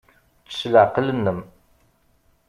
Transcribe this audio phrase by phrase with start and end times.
[0.47, 1.39] Ečč s leɛqel-nnem.